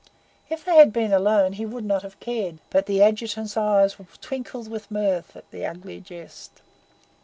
[0.49, 4.67] If they had been alone he would not have cared, but the Adjutant's eyes twinkled
[4.67, 6.63] with mirth at the ugly jest.